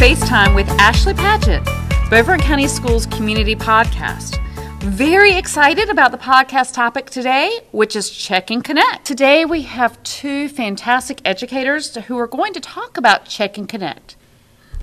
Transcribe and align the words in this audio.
F.A.C.E. 0.00 0.28
Time 0.28 0.54
with 0.54 0.68
Ashley 0.78 1.12
Paget, 1.12 1.64
Beaufort 2.08 2.40
County 2.40 2.68
Schools 2.68 3.04
Community 3.06 3.56
Podcast. 3.56 4.38
Very 4.80 5.32
excited 5.32 5.88
about 5.88 6.12
the 6.12 6.18
podcast 6.18 6.72
topic 6.72 7.10
today, 7.10 7.62
which 7.72 7.96
is 7.96 8.08
Check 8.08 8.52
and 8.52 8.62
Connect. 8.62 9.04
Today 9.04 9.44
we 9.44 9.62
have 9.62 10.00
two 10.04 10.48
fantastic 10.50 11.20
educators 11.24 11.96
who 11.96 12.16
are 12.16 12.28
going 12.28 12.52
to 12.52 12.60
talk 12.60 12.96
about 12.96 13.24
Check 13.24 13.58
and 13.58 13.68
Connect. 13.68 14.14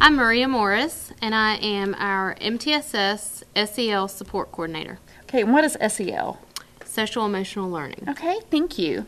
I'm 0.02 0.18
Maria 0.18 0.50
Morris, 0.50 1.14
and 1.22 1.34
I 1.34 1.56
am 1.60 1.96
our 1.98 2.36
MTSS 2.42 3.44
SEL 3.56 4.10
support 4.10 4.52
coordinator. 4.52 5.00
Okay, 5.22 5.44
and 5.44 5.54
what 5.54 5.64
is 5.64 5.78
SEL? 5.88 6.42
Social 6.84 7.26
emotional 7.26 7.70
learning. 7.70 8.04
Okay, 8.10 8.42
thank 8.52 8.78
you. 8.78 9.06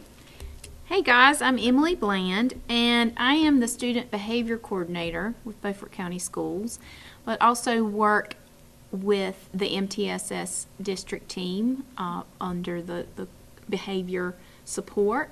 Hey 0.87 1.01
guys, 1.01 1.41
I'm 1.41 1.59
Emily 1.59 1.95
Bland, 1.95 2.61
and 2.69 3.11
I 3.17 3.33
am 3.33 3.59
the 3.59 3.67
Student 3.67 4.09
Behavior 4.09 4.57
Coordinator 4.57 5.35
with 5.43 5.61
Beaufort 5.61 5.91
County 5.91 6.17
Schools, 6.17 6.79
but 7.25 7.41
also 7.41 7.83
work 7.83 8.35
with 8.89 9.49
the 9.53 9.69
MTSS 9.75 10.67
district 10.81 11.27
team 11.27 11.83
uh, 11.97 12.23
under 12.39 12.81
the, 12.81 13.05
the 13.17 13.27
behavior 13.69 14.35
support. 14.63 15.31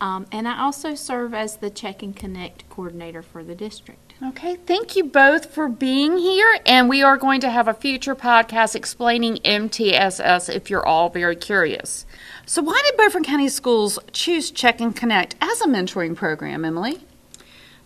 Um, 0.00 0.26
and 0.30 0.46
I 0.46 0.60
also 0.60 0.94
serve 0.94 1.34
as 1.34 1.56
the 1.56 1.68
Check 1.68 2.04
and 2.04 2.14
Connect 2.14 2.70
coordinator 2.70 3.22
for 3.22 3.42
the 3.42 3.56
district. 3.56 4.11
Okay, 4.24 4.54
thank 4.54 4.94
you 4.94 5.02
both 5.02 5.46
for 5.46 5.66
being 5.68 6.16
here. 6.16 6.60
And 6.64 6.88
we 6.88 7.02
are 7.02 7.16
going 7.16 7.40
to 7.40 7.50
have 7.50 7.66
a 7.66 7.74
future 7.74 8.14
podcast 8.14 8.76
explaining 8.76 9.38
MTSS 9.38 10.54
if 10.54 10.70
you're 10.70 10.86
all 10.86 11.08
very 11.08 11.34
curious. 11.34 12.06
So, 12.46 12.62
why 12.62 12.80
did 12.86 12.96
Beaufort 12.96 13.24
County 13.24 13.48
Schools 13.48 13.98
choose 14.12 14.52
Check 14.52 14.80
and 14.80 14.94
Connect 14.94 15.34
as 15.40 15.60
a 15.60 15.66
mentoring 15.66 16.14
program, 16.14 16.64
Emily? 16.64 17.00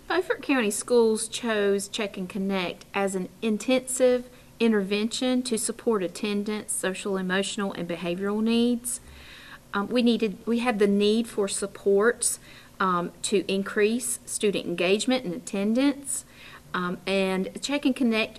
Beaufort 0.09 0.43
County 0.43 0.71
Schools 0.71 1.27
chose 1.27 1.89
Check 1.89 2.19
and 2.19 2.29
Connect 2.29 2.85
as 2.93 3.15
an 3.15 3.31
intensive 3.41 4.29
intervention 4.61 5.43
to 5.43 5.57
support 5.57 6.03
attendance, 6.03 6.71
social, 6.71 7.17
emotional, 7.17 7.73
and 7.73 7.89
behavioral 7.89 8.43
needs. 8.43 9.01
Um, 9.73 9.89
we 9.89 10.03
needed, 10.03 10.37
we 10.45 10.59
had 10.59 10.81
the 10.81 10.87
need 10.87 11.29
for 11.29 11.49
supports 11.49 12.39
um, 12.79 13.13
to 13.23 13.51
increase 13.51 14.21
student 14.27 14.67
engagement 14.67 15.25
and 15.25 15.35
attendance, 15.35 16.26
um, 16.77 16.99
and 17.07 17.49
Check 17.63 17.87
and 17.87 17.97
Connect 17.97 18.39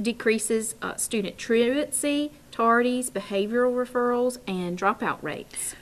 decreases 0.00 0.76
uh, 0.80 0.94
student 0.94 1.36
truancy, 1.36 2.30
tardies, 2.52 3.10
behavioral 3.10 3.74
referrals, 3.74 4.38
and 4.46 4.78
dropout 4.78 5.20
rates. 5.20 5.74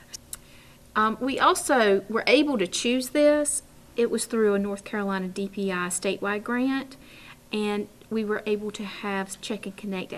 Um, 0.97 1.19
we 1.21 1.39
also 1.39 2.05
were 2.09 2.25
able 2.27 2.57
to 2.57 2.67
choose 2.67 3.11
this. 3.11 3.63
It 3.97 4.11
was 4.11 4.25
through 4.25 4.55
a 4.55 4.59
North 4.59 4.83
Carolina 4.83 5.29
DPI 5.29 5.89
statewide 5.89 6.43
grant, 6.43 6.97
and 7.53 7.87
we 8.09 8.25
were 8.25 8.43
able 8.47 8.71
to 8.71 8.85
have 8.85 9.39
Check 9.43 9.67
and 9.67 9.77
Connect 9.77 10.15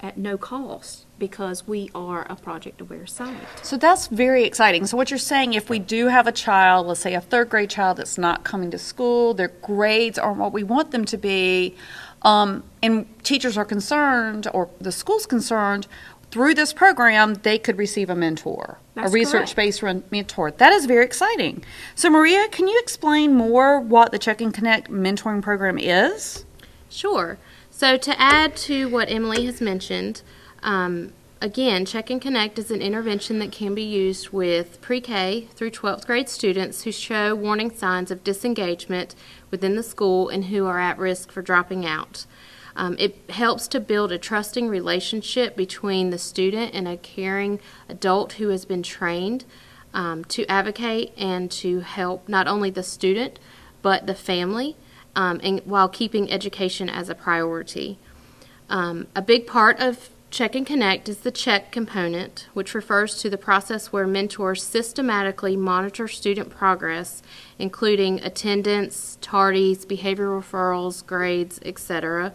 at, 0.00 0.16
no 0.16 0.36
cost 0.36 1.06
because 1.18 1.66
we 1.66 1.90
are 1.94 2.26
a 2.28 2.36
project 2.36 2.80
aware 2.80 3.06
site. 3.06 3.36
So 3.62 3.76
that's 3.76 4.08
very 4.08 4.44
exciting. 4.44 4.86
So 4.86 4.96
what 4.96 5.10
you're 5.10 5.18
saying, 5.18 5.54
if 5.54 5.70
we 5.70 5.78
do 5.78 6.08
have 6.08 6.26
a 6.26 6.32
child, 6.32 6.86
let's 6.86 7.00
say 7.00 7.14
a 7.14 7.20
third 7.20 7.48
grade 7.48 7.70
child 7.70 7.98
that's 7.98 8.18
not 8.18 8.44
coming 8.44 8.70
to 8.72 8.78
school, 8.78 9.34
their 9.34 9.48
grades 9.48 10.18
aren't 10.18 10.38
what 10.38 10.52
we 10.52 10.62
want 10.62 10.90
them 10.90 11.04
to 11.06 11.16
be, 11.16 11.76
um, 12.22 12.64
and 12.82 13.06
teachers 13.22 13.56
are 13.56 13.64
concerned, 13.64 14.48
or 14.52 14.70
the 14.80 14.92
school's 14.92 15.26
concerned, 15.26 15.86
through 16.30 16.54
this 16.54 16.72
program, 16.72 17.34
they 17.34 17.58
could 17.58 17.78
receive 17.78 18.10
a 18.10 18.14
mentor, 18.16 18.78
That's 18.94 19.10
a 19.10 19.14
research 19.14 19.54
based 19.54 19.84
mentor. 20.10 20.50
That 20.50 20.72
is 20.72 20.86
very 20.86 21.04
exciting. 21.04 21.62
So, 21.94 22.10
Maria, 22.10 22.48
can 22.48 22.66
you 22.66 22.76
explain 22.82 23.34
more 23.34 23.78
what 23.78 24.10
the 24.10 24.18
Check 24.18 24.40
and 24.40 24.52
Connect 24.52 24.90
mentoring 24.90 25.42
program 25.42 25.78
is? 25.78 26.44
Sure. 26.90 27.38
So, 27.84 27.98
to 27.98 28.18
add 28.18 28.56
to 28.56 28.88
what 28.88 29.10
Emily 29.10 29.44
has 29.44 29.60
mentioned, 29.60 30.22
um, 30.62 31.12
again, 31.42 31.84
Check 31.84 32.08
and 32.08 32.18
Connect 32.18 32.58
is 32.58 32.70
an 32.70 32.80
intervention 32.80 33.40
that 33.40 33.52
can 33.52 33.74
be 33.74 33.82
used 33.82 34.30
with 34.30 34.80
pre 34.80 35.02
K 35.02 35.48
through 35.54 35.72
12th 35.72 36.06
grade 36.06 36.30
students 36.30 36.84
who 36.84 36.90
show 36.90 37.34
warning 37.34 37.70
signs 37.70 38.10
of 38.10 38.24
disengagement 38.24 39.14
within 39.50 39.76
the 39.76 39.82
school 39.82 40.30
and 40.30 40.46
who 40.46 40.64
are 40.64 40.80
at 40.80 40.96
risk 40.96 41.30
for 41.30 41.42
dropping 41.42 41.84
out. 41.84 42.24
Um, 42.74 42.96
it 42.98 43.18
helps 43.28 43.68
to 43.68 43.80
build 43.80 44.12
a 44.12 44.18
trusting 44.18 44.66
relationship 44.66 45.54
between 45.54 46.08
the 46.08 46.16
student 46.16 46.72
and 46.72 46.88
a 46.88 46.96
caring 46.96 47.60
adult 47.86 48.32
who 48.32 48.48
has 48.48 48.64
been 48.64 48.82
trained 48.82 49.44
um, 49.92 50.24
to 50.24 50.46
advocate 50.46 51.12
and 51.18 51.50
to 51.50 51.80
help 51.80 52.30
not 52.30 52.48
only 52.48 52.70
the 52.70 52.82
student 52.82 53.38
but 53.82 54.06
the 54.06 54.14
family, 54.14 54.74
um, 55.16 55.40
and 55.42 55.60
while 55.64 55.88
keeping 55.88 56.30
education 56.30 56.88
as 56.88 57.08
a 57.08 57.14
priority. 57.14 57.98
Um, 58.68 59.06
a 59.14 59.22
big 59.22 59.46
part 59.46 59.80
of 59.80 60.10
Check 60.34 60.56
and 60.56 60.66
Connect 60.66 61.08
is 61.08 61.18
the 61.18 61.30
check 61.30 61.70
component, 61.70 62.48
which 62.54 62.74
refers 62.74 63.22
to 63.22 63.30
the 63.30 63.38
process 63.38 63.92
where 63.92 64.04
mentors 64.04 64.64
systematically 64.64 65.56
monitor 65.56 66.08
student 66.08 66.50
progress, 66.50 67.22
including 67.56 68.18
attendance, 68.20 69.16
tardies, 69.22 69.86
behavior 69.86 70.26
referrals, 70.26 71.06
grades, 71.06 71.60
etc. 71.64 72.32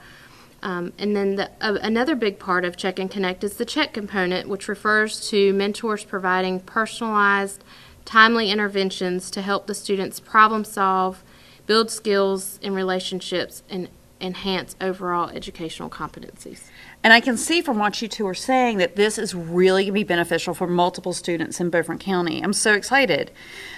Um, 0.63 0.93
and 0.97 1.13
then 1.13 1.35
the, 1.35 1.51
uh, 1.59 1.77
another 1.81 2.15
big 2.15 2.39
part 2.39 2.63
of 2.63 2.77
Check 2.77 2.99
and 2.99 3.11
Connect 3.11 3.43
is 3.43 3.57
the 3.57 3.65
check 3.65 3.91
component, 3.91 4.47
which 4.47 4.69
refers 4.69 5.29
to 5.29 5.51
mentors 5.51 6.05
providing 6.05 6.61
personalized, 6.61 7.65
timely 8.05 8.49
interventions 8.49 9.29
to 9.31 9.41
help 9.41 9.67
the 9.67 9.75
students 9.75 10.21
problem 10.21 10.63
solve, 10.63 11.21
build 11.69 11.91
skills 11.91 12.59
and 12.63 12.73
relationships, 12.73 13.61
and 13.69 13.87
enhance 14.19 14.75
overall 14.81 15.29
educational 15.29 15.87
competencies. 15.87 16.63
And 17.03 17.13
I 17.13 17.19
can 17.19 17.37
see 17.37 17.61
from 17.61 17.77
what 17.77 18.01
you 18.01 18.07
two 18.07 18.25
are 18.25 18.33
saying 18.33 18.79
that 18.79 18.95
this 18.95 19.19
is 19.19 19.35
really 19.35 19.83
going 19.83 19.93
to 19.93 19.99
be 19.99 20.03
beneficial 20.03 20.55
for 20.55 20.65
multiple 20.65 21.13
students 21.13 21.59
in 21.59 21.69
Beaufort 21.69 21.99
County. 21.99 22.41
I'm 22.41 22.53
so 22.53 22.73
excited. 22.73 23.29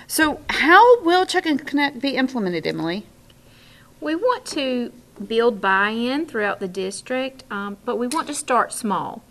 So, 0.07 0.39
how 0.49 1.01
will 1.01 1.25
Check 1.25 1.45
and 1.45 1.67
Connect 1.67 1.99
be 1.99 2.15
implemented, 2.15 2.65
Emily? 2.65 3.05
We 3.99 4.15
want 4.15 4.45
to 4.45 4.93
build 5.27 5.59
buy 5.59 5.89
in 5.89 6.27
throughout 6.27 6.61
the 6.61 6.69
district, 6.69 7.43
um, 7.51 7.75
but 7.83 7.97
we 7.97 8.07
want 8.07 8.25
to 8.27 8.33
start 8.33 8.71
small. 8.71 9.21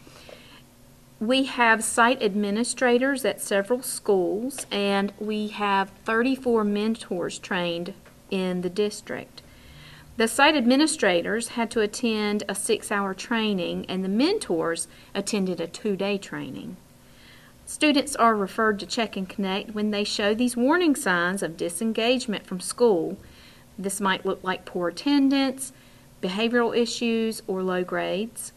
We 1.18 1.44
have 1.44 1.82
site 1.82 2.22
administrators 2.22 3.24
at 3.24 3.40
several 3.40 3.80
schools, 3.80 4.66
and 4.70 5.14
we 5.18 5.48
have 5.48 5.92
34 6.04 6.62
mentors 6.64 7.38
trained 7.38 7.94
in 8.30 8.60
the 8.62 8.70
district. 8.70 9.42
The 10.16 10.28
site 10.28 10.54
administrators 10.54 11.48
had 11.48 11.70
to 11.70 11.80
attend 11.80 12.42
a 12.46 12.54
six 12.54 12.92
hour 12.92 13.14
training, 13.14 13.86
and 13.88 14.04
the 14.04 14.08
mentors 14.08 14.86
attended 15.14 15.60
a 15.60 15.66
two 15.66 15.96
day 15.96 16.18
training. 16.18 16.76
Students 17.64 18.16
are 18.16 18.34
referred 18.34 18.78
to 18.80 18.86
Check 18.86 19.16
and 19.16 19.28
Connect 19.28 19.70
when 19.70 19.92
they 19.92 20.04
show 20.04 20.34
these 20.34 20.56
warning 20.56 20.94
signs 20.94 21.42
of 21.42 21.56
disengagement 21.56 22.44
from 22.44 22.60
school. 22.60 23.16
This 23.78 24.00
might 24.00 24.26
look 24.26 24.44
like 24.44 24.66
poor 24.66 24.88
attendance, 24.88 25.72
behavioral 26.20 26.76
issues, 26.76 27.42
or 27.46 27.62
low 27.62 27.82
grades. 27.82 28.52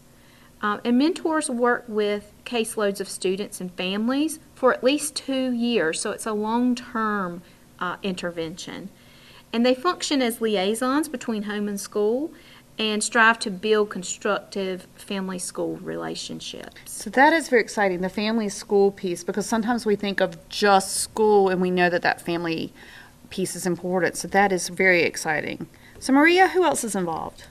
Um, 0.61 0.81
and 0.83 0.97
mentors 0.97 1.49
work 1.49 1.85
with 1.87 2.33
caseloads 2.43 2.99
of 2.99 3.07
students 3.07 3.61
and 3.61 3.71
families 3.73 4.39
for 4.55 4.73
at 4.73 4.83
least 4.83 5.15
two 5.15 5.51
years, 5.51 6.01
so 6.01 6.11
it's 6.11 6.25
a 6.25 6.33
long 6.33 6.75
term 6.75 7.41
uh, 7.79 7.97
intervention 8.03 8.89
and 9.53 9.63
they 9.63 9.75
function 9.75 10.21
as 10.21 10.41
liaisons 10.41 11.07
between 11.07 11.43
home 11.43 11.67
and 11.67 11.79
school 11.79 12.33
and 12.79 13.03
strive 13.03 13.37
to 13.37 13.51
build 13.51 13.91
constructive 13.91 14.87
family 14.95 15.37
school 15.37 15.77
relationships. 15.77 16.75
So 16.87 17.11
that 17.11 17.31
is 17.31 17.47
very 17.47 17.61
exciting, 17.61 18.01
the 18.01 18.09
family 18.09 18.49
school 18.49 18.91
piece, 18.91 19.23
because 19.23 19.45
sometimes 19.45 19.85
we 19.85 19.95
think 19.95 20.19
of 20.19 20.49
just 20.49 20.97
school 20.97 21.49
and 21.49 21.61
we 21.61 21.69
know 21.69 21.89
that 21.89 22.01
that 22.01 22.19
family 22.19 22.73
piece 23.29 23.55
is 23.55 23.67
important. 23.67 24.17
So 24.17 24.27
that 24.29 24.51
is 24.51 24.69
very 24.69 25.03
exciting. 25.03 25.67
So, 25.99 26.13
Maria, 26.13 26.49
who 26.49 26.65
else 26.65 26.83
is 26.83 26.95
involved? 26.95 27.45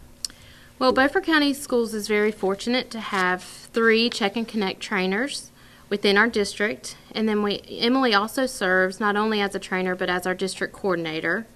Well, 0.79 0.93
Beaufort 0.93 1.25
County 1.25 1.55
Schools 1.55 1.95
is 1.95 2.09
very 2.09 2.33
fortunate 2.33 2.91
to 2.91 2.99
have 2.99 3.43
three 3.45 4.11
Check 4.11 4.37
and 4.37 4.47
Connect 4.47 4.81
trainers 4.81 5.53
within 5.89 6.19
our 6.19 6.27
district. 6.27 6.97
And 7.15 7.29
then 7.29 7.45
we, 7.45 7.63
Emily 7.69 8.13
also 8.13 8.47
serves 8.47 8.99
not 8.99 9.15
only 9.15 9.41
as 9.41 9.55
a 9.55 9.61
trainer 9.61 9.95
but 9.95 10.11
as 10.11 10.27
our 10.27 10.35
district 10.35 10.75
coordinator. 10.75 11.47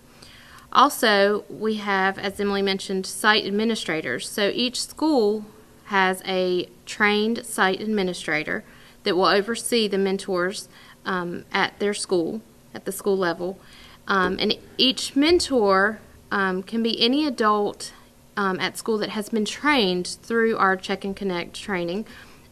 Also, 0.77 1.47
we 1.49 1.77
have, 1.77 2.19
as 2.19 2.39
Emily 2.39 2.61
mentioned, 2.61 3.07
site 3.07 3.47
administrators. 3.47 4.29
So 4.29 4.51
each 4.55 4.83
school 4.83 5.47
has 5.87 6.23
a 6.27 6.69
trained 6.85 7.47
site 7.47 7.81
administrator 7.81 8.63
that 9.05 9.17
will 9.17 9.25
oversee 9.25 9.89
the 9.89 9.97
mentors 9.97 10.69
um, 11.07 11.47
at 11.51 11.79
their 11.79 11.95
school, 11.95 12.43
at 12.75 12.85
the 12.85 12.93
school 12.93 13.17
level. 13.17 13.59
Um, 14.07 14.37
and 14.39 14.59
each 14.77 15.17
mentor 15.17 15.99
um, 16.31 16.63
can 16.63 16.83
be 16.83 17.01
any 17.01 17.27
adult 17.27 17.95
um, 18.37 18.61
at 18.61 18.77
school 18.77 18.99
that 18.99 19.09
has 19.11 19.31
been 19.31 19.47
trained 19.47 20.19
through 20.23 20.59
our 20.59 20.77
Check 20.77 21.07
and 21.07 21.17
Connect 21.17 21.55
training. 21.55 22.05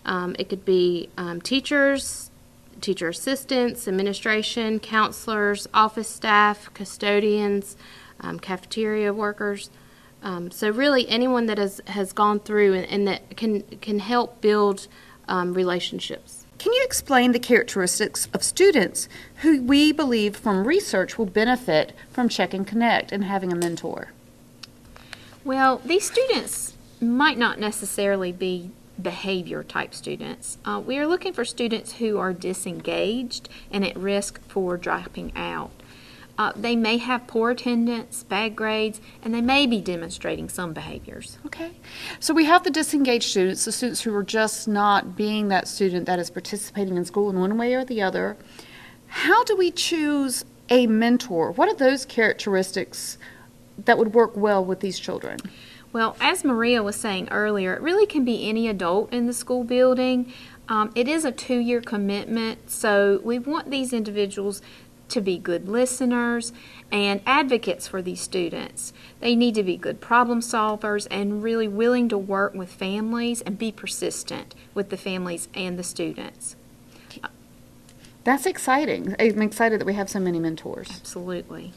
Um, 0.06 0.34
it 0.38 0.48
could 0.48 0.64
be 0.64 1.10
um, 1.18 1.42
teachers, 1.42 2.30
teacher 2.80 3.10
assistants, 3.10 3.86
administration, 3.86 4.80
counselors, 4.80 5.68
office 5.74 6.08
staff, 6.08 6.72
custodians, 6.72 7.76
um, 8.24 8.38
cafeteria 8.38 9.12
workers, 9.12 9.70
Um, 10.24 10.50
so 10.50 10.70
really, 10.70 11.06
anyone 11.08 11.46
that 11.46 11.58
has, 11.58 11.82
has 11.86 12.14
gone 12.14 12.40
through 12.40 12.72
and, 12.72 12.86
and 12.86 13.06
that 13.06 13.36
can 13.36 13.62
can 13.80 13.98
help 13.98 14.40
build 14.40 14.88
um, 15.28 15.52
relationships. 15.52 16.46
Can 16.58 16.72
you 16.72 16.82
explain 16.82 17.32
the 17.32 17.38
characteristics 17.38 18.28
of 18.32 18.42
students 18.42 19.06
who 19.42 19.62
we 19.62 19.92
believe 19.92 20.34
from 20.34 20.66
research 20.66 21.18
will 21.18 21.26
benefit 21.26 21.92
from 22.10 22.28
Check 22.30 22.54
and 22.54 22.66
Connect 22.66 23.12
and 23.12 23.24
having 23.24 23.52
a 23.52 23.56
mentor? 23.56 24.12
Well, 25.44 25.82
these 25.84 26.06
students 26.10 26.72
might 27.02 27.36
not 27.36 27.58
necessarily 27.58 28.32
be 28.32 28.70
behavior 29.02 29.62
type 29.62 29.92
students. 29.92 30.56
Uh, 30.64 30.80
we 30.86 30.96
are 30.98 31.06
looking 31.06 31.34
for 31.34 31.44
students 31.44 31.94
who 31.98 32.16
are 32.16 32.32
disengaged 32.32 33.50
and 33.70 33.84
at 33.84 33.96
risk 33.96 34.40
for 34.48 34.78
dropping 34.78 35.32
out. 35.36 35.72
Uh, 36.36 36.52
they 36.56 36.74
may 36.74 36.96
have 36.96 37.26
poor 37.26 37.50
attendance, 37.50 38.24
bad 38.24 38.56
grades, 38.56 39.00
and 39.22 39.32
they 39.32 39.40
may 39.40 39.66
be 39.66 39.80
demonstrating 39.80 40.48
some 40.48 40.72
behaviors. 40.72 41.38
Okay. 41.46 41.72
So 42.18 42.34
we 42.34 42.44
have 42.46 42.64
the 42.64 42.70
disengaged 42.70 43.30
students, 43.30 43.64
the 43.64 43.72
students 43.72 44.02
who 44.02 44.14
are 44.14 44.24
just 44.24 44.66
not 44.66 45.16
being 45.16 45.48
that 45.48 45.68
student 45.68 46.06
that 46.06 46.18
is 46.18 46.30
participating 46.30 46.96
in 46.96 47.04
school 47.04 47.30
in 47.30 47.38
one 47.38 47.56
way 47.56 47.74
or 47.74 47.84
the 47.84 48.02
other. 48.02 48.36
How 49.06 49.44
do 49.44 49.56
we 49.56 49.70
choose 49.70 50.44
a 50.68 50.88
mentor? 50.88 51.52
What 51.52 51.68
are 51.68 51.76
those 51.76 52.04
characteristics 52.04 53.16
that 53.84 53.96
would 53.96 54.12
work 54.12 54.36
well 54.36 54.64
with 54.64 54.80
these 54.80 54.98
children? 54.98 55.38
Well, 55.92 56.16
as 56.20 56.42
Maria 56.42 56.82
was 56.82 56.96
saying 56.96 57.28
earlier, 57.30 57.74
it 57.74 57.80
really 57.80 58.06
can 58.06 58.24
be 58.24 58.48
any 58.48 58.66
adult 58.66 59.12
in 59.12 59.26
the 59.26 59.32
school 59.32 59.62
building. 59.62 60.32
Um, 60.68 60.90
it 60.96 61.06
is 61.06 61.24
a 61.24 61.30
two 61.30 61.58
year 61.58 61.80
commitment, 61.80 62.68
so 62.68 63.20
we 63.22 63.38
want 63.38 63.70
these 63.70 63.92
individuals 63.92 64.60
to 65.08 65.20
be 65.20 65.38
good 65.38 65.68
listeners 65.68 66.52
and 66.90 67.20
advocates 67.26 67.86
for 67.86 68.02
these 68.02 68.20
students. 68.20 68.92
They 69.20 69.34
need 69.34 69.54
to 69.56 69.62
be 69.62 69.76
good 69.76 70.00
problem 70.00 70.40
solvers 70.40 71.06
and 71.10 71.42
really 71.42 71.68
willing 71.68 72.08
to 72.08 72.18
work 72.18 72.54
with 72.54 72.70
families 72.70 73.40
and 73.42 73.58
be 73.58 73.72
persistent 73.72 74.54
with 74.74 74.90
the 74.90 74.96
families 74.96 75.48
and 75.54 75.78
the 75.78 75.82
students. 75.82 76.56
That's 78.24 78.46
exciting. 78.46 79.14
I'm 79.18 79.42
excited 79.42 79.80
that 79.80 79.84
we 79.84 79.92
have 79.94 80.08
so 80.08 80.18
many 80.18 80.40
mentors. 80.40 80.88
Absolutely. 80.90 81.72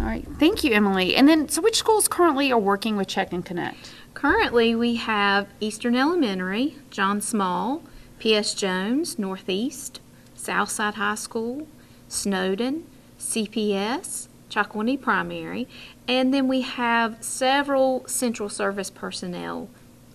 All 0.00 0.06
right. 0.06 0.26
Thank 0.40 0.64
you, 0.64 0.72
Emily. 0.72 1.14
And 1.14 1.28
then, 1.28 1.48
so 1.48 1.62
which 1.62 1.76
schools 1.76 2.08
currently 2.08 2.50
are 2.50 2.58
working 2.58 2.96
with 2.96 3.06
Check 3.06 3.32
and 3.32 3.44
Connect? 3.44 3.92
Currently, 4.12 4.74
we 4.74 4.96
have 4.96 5.46
Eastern 5.60 5.94
Elementary, 5.94 6.76
John 6.90 7.20
Small, 7.20 7.82
P.S. 8.18 8.54
Jones, 8.54 9.20
Northeast, 9.20 10.00
Southside 10.34 10.94
High 10.94 11.14
School, 11.14 11.68
Snowden, 12.14 12.86
CPS, 13.18 14.28
Chocowinity 14.50 15.00
Primary, 15.00 15.68
and 16.06 16.32
then 16.32 16.48
we 16.48 16.60
have 16.60 17.22
several 17.22 18.06
central 18.06 18.48
service 18.48 18.90
personnel 18.90 19.68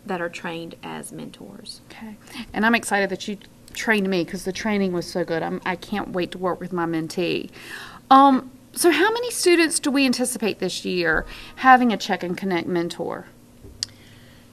that 0.05 0.21
are 0.21 0.29
trained 0.29 0.75
as 0.81 1.11
mentors. 1.11 1.81
Okay. 1.91 2.15
And 2.53 2.65
I'm 2.65 2.75
excited 2.75 3.09
that 3.09 3.27
you 3.27 3.37
trained 3.73 4.09
me 4.09 4.23
because 4.23 4.45
the 4.45 4.51
training 4.53 4.93
was 4.93 5.09
so 5.09 5.23
good. 5.23 5.43
I'm, 5.43 5.61
I 5.65 5.75
can't 5.75 6.09
wait 6.09 6.31
to 6.31 6.37
work 6.37 6.59
with 6.59 6.73
my 6.73 6.85
mentee. 6.85 7.49
Um, 8.09 8.51
so, 8.73 8.91
how 8.91 9.11
many 9.11 9.31
students 9.31 9.79
do 9.79 9.91
we 9.91 10.05
anticipate 10.05 10.59
this 10.59 10.85
year 10.85 11.25
having 11.57 11.91
a 11.91 11.97
Check 11.97 12.23
and 12.23 12.37
Connect 12.37 12.67
mentor? 12.67 13.25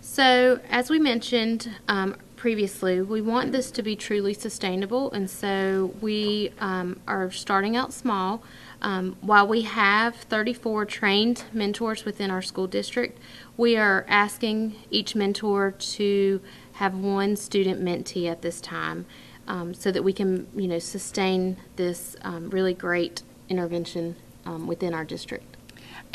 So, 0.00 0.60
as 0.70 0.90
we 0.90 0.99
mentioned 0.99 1.70
um, 1.88 2.16
previously, 2.36 3.00
we 3.00 3.20
want 3.20 3.52
this 3.52 3.70
to 3.72 3.82
be 3.82 3.96
truly 3.96 4.34
sustainable, 4.34 5.10
and 5.12 5.28
so 5.28 5.94
we 6.00 6.52
um, 6.60 7.00
are 7.08 7.30
starting 7.30 7.76
out 7.76 7.92
small. 7.92 8.42
Um, 8.82 9.16
while 9.20 9.48
we 9.48 9.62
have 9.62 10.14
34 10.16 10.84
trained 10.84 11.44
mentors 11.52 12.04
within 12.04 12.30
our 12.30 12.42
school 12.42 12.66
district, 12.66 13.18
we 13.56 13.76
are 13.76 14.04
asking 14.08 14.76
each 14.90 15.14
mentor 15.14 15.72
to 15.72 16.40
have 16.74 16.94
one 16.94 17.36
student 17.36 17.82
mentee 17.82 18.30
at 18.30 18.42
this 18.42 18.60
time 18.60 19.06
um, 19.48 19.72
so 19.72 19.90
that 19.90 20.04
we 20.04 20.12
can, 20.12 20.46
you 20.54 20.68
know, 20.68 20.78
sustain 20.78 21.56
this 21.76 22.16
um, 22.22 22.50
really 22.50 22.74
great 22.74 23.22
intervention 23.48 24.16
um, 24.44 24.66
within 24.66 24.92
our 24.92 25.04
district. 25.04 25.55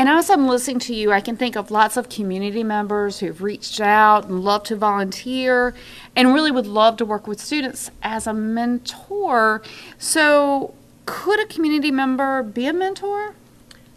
And 0.01 0.09
as 0.09 0.31
I'm 0.31 0.47
listening 0.47 0.79
to 0.79 0.95
you, 0.95 1.11
I 1.11 1.21
can 1.21 1.37
think 1.37 1.55
of 1.55 1.69
lots 1.69 1.95
of 1.95 2.09
community 2.09 2.63
members 2.63 3.19
who've 3.19 3.39
reached 3.39 3.79
out 3.79 4.25
and 4.25 4.43
love 4.43 4.63
to 4.63 4.75
volunteer 4.75 5.75
and 6.15 6.33
really 6.33 6.49
would 6.49 6.65
love 6.65 6.97
to 6.97 7.05
work 7.05 7.27
with 7.27 7.39
students 7.39 7.91
as 8.01 8.25
a 8.25 8.33
mentor. 8.33 9.61
So, 9.99 10.73
could 11.05 11.39
a 11.39 11.45
community 11.45 11.91
member 11.91 12.41
be 12.41 12.65
a 12.65 12.73
mentor? 12.73 13.35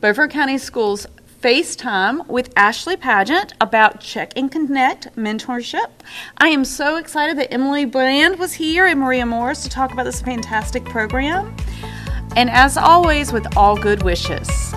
Beaufort 0.00 0.30
County 0.30 0.58
Schools 0.58 1.06
FaceTime 1.40 2.26
with 2.26 2.52
Ashley 2.56 2.96
Pageant 2.96 3.54
about 3.60 4.00
Check 4.00 4.32
and 4.34 4.50
Connect 4.50 5.14
mentorship. 5.14 5.88
I 6.38 6.48
am 6.48 6.64
so 6.64 6.96
excited 6.96 7.38
that 7.38 7.52
Emily 7.52 7.84
Bland 7.84 8.40
was 8.40 8.54
here 8.54 8.86
and 8.86 8.98
Maria 8.98 9.24
Morris 9.24 9.62
to 9.62 9.68
talk 9.68 9.92
about 9.92 10.04
this 10.04 10.20
fantastic 10.20 10.84
program. 10.84 11.54
And 12.34 12.50
as 12.50 12.76
always, 12.76 13.32
with 13.32 13.56
all 13.56 13.76
good 13.76 14.02
wishes. 14.02 14.74